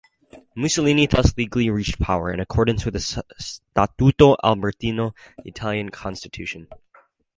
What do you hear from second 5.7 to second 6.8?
Constitution.